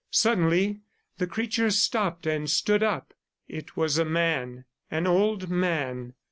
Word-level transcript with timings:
Suddenly 0.09 0.81
the 1.19 1.27
creature 1.27 1.69
stopped 1.69 2.25
and 2.25 2.49
stood 2.49 2.81
up. 2.81 3.13
It 3.47 3.77
was 3.77 3.99
a 3.99 4.03
man, 4.03 4.65
an 4.89 5.05
old 5.05 5.47
man. 5.51 6.15